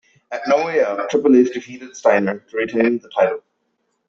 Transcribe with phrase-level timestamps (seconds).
[0.31, 3.43] At No Way Out, Triple H defeated Steiner to retain the title.